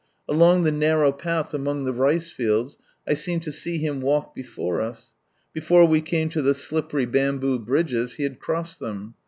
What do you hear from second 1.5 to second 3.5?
among the rice fields, I seemed